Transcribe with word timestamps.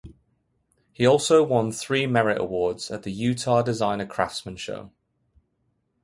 He 0.91 1.05
also 1.05 1.43
won 1.43 1.71
three 1.71 2.07
merit 2.07 2.41
awards 2.41 2.89
at 2.89 3.03
the 3.03 3.11
Utah 3.11 3.61
Designer 3.61 4.07
Craftsman 4.07 4.55
Show. 4.57 4.89